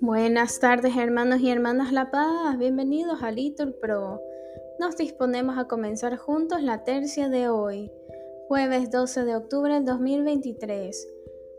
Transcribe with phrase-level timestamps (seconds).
[0.00, 4.20] Buenas tardes hermanos y hermanas La Paz, bienvenidos a Little Pro.
[4.80, 7.92] Nos disponemos a comenzar juntos la tercia de hoy,
[8.48, 11.08] jueves 12 de octubre del 2023,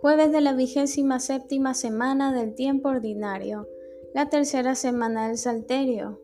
[0.00, 3.68] jueves de la vigésima séptima semana del tiempo ordinario,
[4.14, 6.20] la tercera semana del Salterio.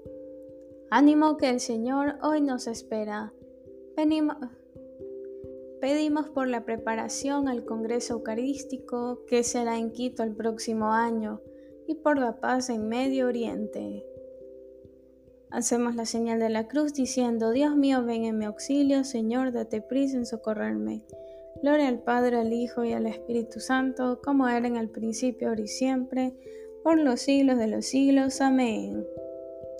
[0.90, 3.32] Ánimo que el Señor hoy nos espera.
[3.96, 4.36] Venimos,
[5.84, 11.42] pedimos por la preparación al Congreso Eucarístico que será en Quito el próximo año
[11.86, 14.02] y por la paz en Medio Oriente.
[15.50, 19.82] Hacemos la señal de la cruz diciendo, Dios mío, ven en mi auxilio, Señor, date
[19.82, 21.04] prisa en socorrerme.
[21.62, 25.60] Gloria al Padre, al Hijo y al Espíritu Santo, como era en el principio, ahora
[25.60, 26.32] y siempre,
[26.82, 28.40] por los siglos de los siglos.
[28.40, 29.06] Amén.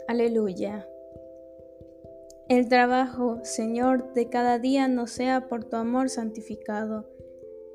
[0.06, 0.86] Aleluya.
[2.48, 7.09] El trabajo, Señor, de cada día no sea por tu amor santificado.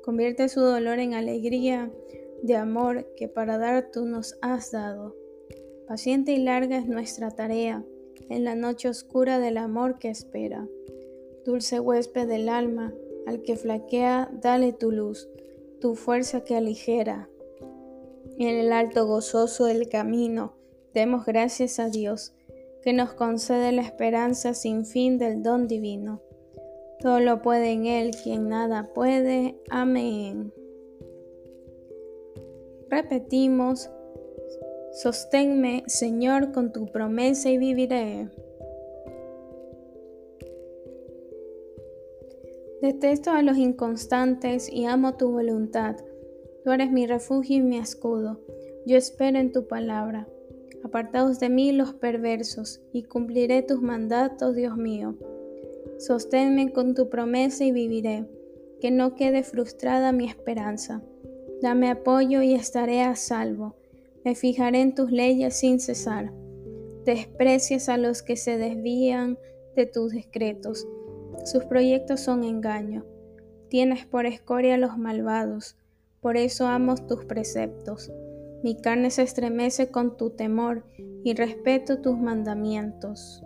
[0.04, 1.90] Convierte su dolor en alegría
[2.42, 5.16] de amor que para dar tú nos has dado.
[5.88, 7.84] Paciente y larga es nuestra tarea
[8.28, 10.68] en la noche oscura del amor que espera.
[11.44, 12.94] Dulce huésped del alma,
[13.26, 15.28] al que flaquea, dale tu luz,
[15.80, 17.28] tu fuerza que aligera.
[18.38, 20.54] En el alto gozoso del camino,
[20.94, 22.34] demos gracias a Dios,
[22.82, 26.22] que nos concede la esperanza sin fin del don divino.
[27.00, 29.58] Todo lo puede en Él, quien nada puede.
[29.70, 30.52] Amén.
[32.88, 33.90] Repetimos,
[34.92, 38.28] sosténme, Señor, con tu promesa y viviré.
[42.82, 45.96] Detesto a los inconstantes y amo tu voluntad.
[46.64, 48.40] Tú eres mi refugio y mi escudo.
[48.86, 50.26] Yo espero en tu palabra.
[50.82, 55.14] Apartaos de mí los perversos, y cumpliré tus mandatos, Dios mío.
[55.98, 58.26] Sosténme con tu promesa y viviré,
[58.80, 61.02] que no quede frustrada mi esperanza.
[61.60, 63.76] Dame apoyo y estaré a salvo.
[64.24, 66.32] Me fijaré en tus leyes sin cesar.
[67.04, 69.38] Desprecias a los que se desvían
[69.76, 70.86] de tus decretos.
[71.44, 73.04] Sus proyectos son engaño.
[73.68, 75.76] Tienes por escoria a los malvados.
[76.20, 78.10] Por eso amo tus preceptos.
[78.62, 80.84] Mi carne se estremece con tu temor
[81.24, 83.42] y respeto tus mandamientos.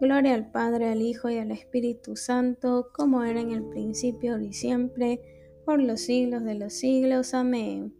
[0.00, 4.52] Gloria al Padre, al Hijo y al Espíritu Santo, como era en el principio y
[4.52, 5.20] siempre
[5.64, 7.34] por los siglos de los siglos.
[7.34, 7.94] Amén.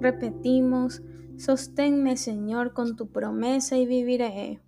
[0.00, 1.02] Repetimos,
[1.36, 4.62] sosténme Señor con tu promesa y viviré.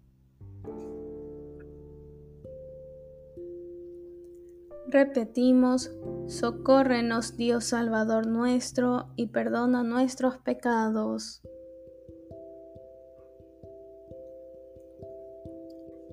[4.91, 5.91] Repetimos,
[6.26, 11.43] socórrenos Dios Salvador nuestro y perdona nuestros pecados.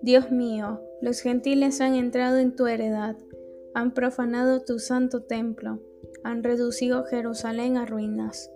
[0.02, 3.16] Dios mío, los gentiles han entrado en tu heredad,
[3.74, 5.80] han profanado tu santo templo
[6.26, 8.52] han reducido Jerusalén a ruinas.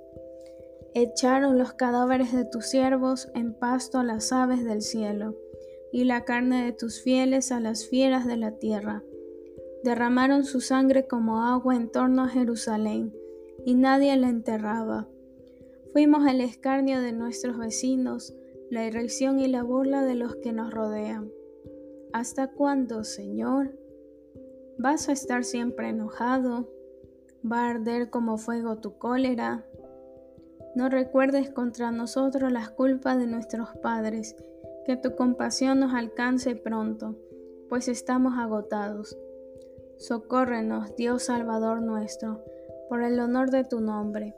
[0.96, 5.38] Echaron los cadáveres de tus siervos en pasto a las aves del cielo,
[5.92, 9.04] y la carne de tus fieles a las fieras de la tierra.
[9.84, 13.14] Derramaron su sangre como agua en torno a Jerusalén,
[13.66, 15.08] y nadie la enterraba.
[15.94, 18.34] Fuimos el escarnio de nuestros vecinos,
[18.70, 21.32] la irrisión y la burla de los que nos rodean.
[22.14, 23.78] ¿Hasta cuándo, Señor?
[24.78, 26.68] ¿Vas a estar siempre enojado?
[27.44, 29.66] va a arder como fuego tu cólera.
[30.76, 34.36] No recuerdes contra nosotros las culpas de nuestros padres,
[34.86, 37.16] que tu compasión nos alcance pronto,
[37.70, 39.18] pues estamos agotados.
[40.00, 42.44] Socórrenos, Dios Salvador nuestro,
[42.90, 44.34] por el honor de tu nombre.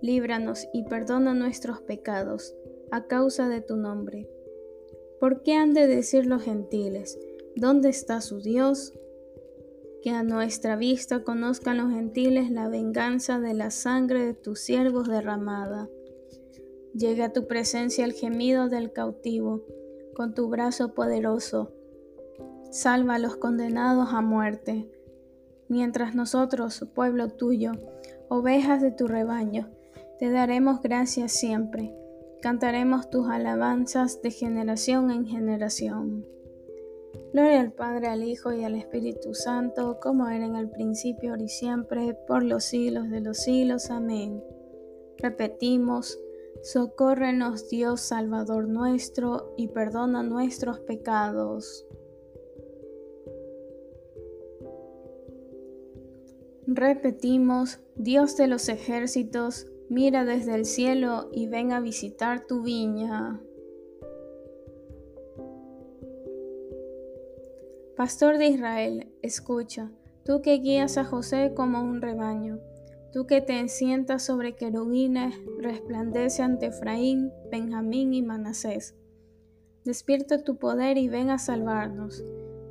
[0.00, 2.54] Líbranos y perdona nuestros pecados,
[2.90, 4.28] a causa de tu nombre.
[5.20, 7.18] ¿Por qué han de decir los gentiles,
[7.54, 8.92] ¿dónde está su Dios?
[10.04, 15.08] que a nuestra vista conozcan los gentiles la venganza de la sangre de tus siervos
[15.08, 15.88] derramada.
[16.92, 19.64] Llegue a tu presencia el gemido del cautivo,
[20.14, 21.72] con tu brazo poderoso.
[22.70, 24.90] Salva a los condenados a muerte,
[25.68, 27.72] mientras nosotros, pueblo tuyo,
[28.28, 29.70] ovejas de tu rebaño,
[30.18, 31.94] te daremos gracias siempre.
[32.40, 36.26] Cantaremos tus alabanzas de generación en generación.
[37.32, 41.42] Gloria al Padre, al Hijo y al Espíritu Santo, como era en el principio, ahora
[41.42, 43.90] y siempre, por los siglos de los siglos.
[43.90, 44.40] Amén.
[45.18, 46.18] Repetimos,
[46.62, 51.86] socórrenos Dios Salvador nuestro, y perdona nuestros pecados.
[56.76, 63.40] Repetimos, Dios de los ejércitos, mira desde el cielo y ven a visitar tu viña.
[67.96, 69.92] Pastor de Israel, escucha,
[70.24, 72.58] tú que guías a José como un rebaño,
[73.12, 78.96] tú que te sientas sobre querubines, resplandece ante Efraín, Benjamín y Manasés.
[79.84, 82.24] Despierta tu poder y ven a salvarnos.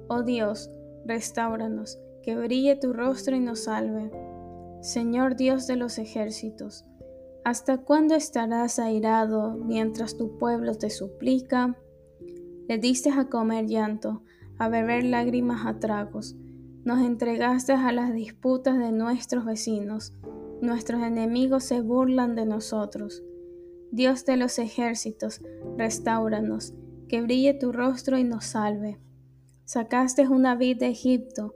[0.09, 0.69] Oh Dios,
[1.05, 4.11] restauranos, que brille tu rostro y nos salve.
[4.81, 6.85] Señor Dios de los ejércitos,
[7.43, 11.77] ¿hasta cuándo estarás airado mientras tu pueblo te suplica?
[12.67, 14.23] Le diste a comer llanto,
[14.57, 16.35] a beber lágrimas a tragos.
[16.85, 20.13] Nos entregaste a las disputas de nuestros vecinos.
[20.61, 23.23] Nuestros enemigos se burlan de nosotros.
[23.91, 25.41] Dios de los ejércitos,
[25.77, 26.73] restauranos,
[27.07, 28.99] que brille tu rostro y nos salve.
[29.65, 31.55] Sacaste una vid de Egipto,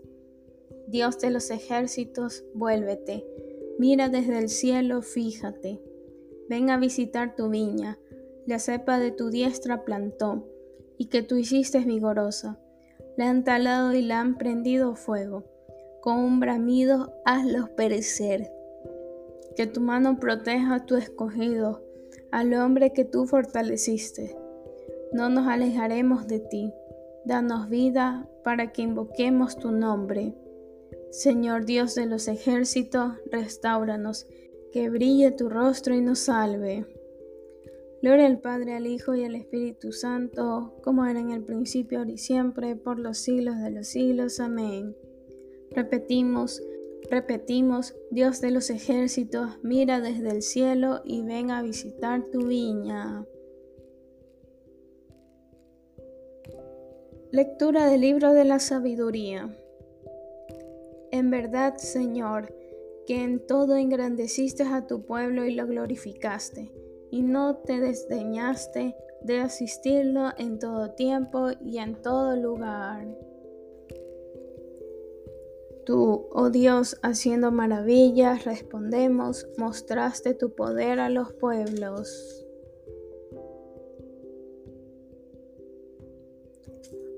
[0.91, 3.25] Dios de los ejércitos, vuélvete,
[3.79, 5.81] mira desde el cielo, fíjate.
[6.49, 7.97] Ven a visitar tu viña,
[8.45, 10.45] la cepa de tu diestra plantó,
[10.97, 12.59] y que tú hiciste vigorosa.
[13.15, 15.45] La han talado y la han prendido fuego.
[16.01, 18.51] Con un bramido hazlos perecer.
[19.55, 21.85] Que tu mano proteja a tu escogido,
[22.31, 24.35] al hombre que tú fortaleciste.
[25.13, 26.73] No nos alejaremos de ti.
[27.23, 30.35] Danos vida para que invoquemos tu nombre.
[31.11, 34.27] Señor Dios de los ejércitos, restauranos,
[34.71, 36.85] que brille tu rostro y nos salve.
[38.01, 42.11] Gloria al Padre, al Hijo y al Espíritu Santo, como era en el principio, ahora
[42.11, 44.39] y siempre, por los siglos de los siglos.
[44.39, 44.95] Amén.
[45.71, 46.63] Repetimos,
[47.09, 53.25] repetimos, Dios de los ejércitos, mira desde el cielo y ven a visitar tu viña.
[57.31, 59.53] Lectura del libro de la sabiduría.
[61.11, 62.53] En verdad, Señor,
[63.05, 66.71] que en todo engrandeciste a tu pueblo y lo glorificaste
[67.09, 73.05] y no te desdeñaste de asistirlo en todo tiempo y en todo lugar.
[75.85, 82.45] Tú, oh Dios, haciendo maravillas, respondemos, mostraste tu poder a los pueblos.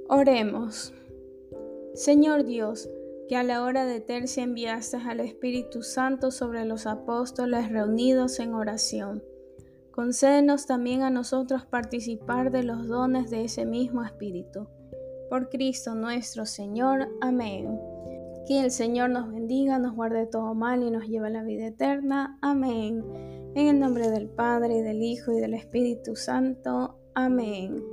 [0.09, 0.93] Oremos.
[1.93, 2.89] Señor Dios,
[3.27, 8.53] que a la hora de tercia enviaste al Espíritu Santo sobre los apóstoles reunidos en
[8.53, 9.23] oración
[9.93, 14.67] Concédenos también a nosotros participar de los dones de ese mismo Espíritu.
[15.29, 17.09] Por Cristo nuestro Señor.
[17.21, 17.79] Amén.
[18.47, 21.67] Que el Señor nos bendiga, nos guarde todo mal y nos lleve a la vida
[21.67, 22.39] eterna.
[22.41, 23.03] Amén.
[23.53, 26.97] En el nombre del Padre, del Hijo y del Espíritu Santo.
[27.13, 27.92] Amén.